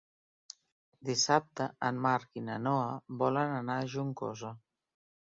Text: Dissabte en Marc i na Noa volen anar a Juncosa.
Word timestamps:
Dissabte 1.09 1.69
en 1.91 2.01
Marc 2.07 2.41
i 2.43 2.45
na 2.49 2.57
Noa 2.65 2.91
volen 3.23 3.57
anar 3.63 3.81
a 3.85 3.89
Juncosa. 3.97 4.57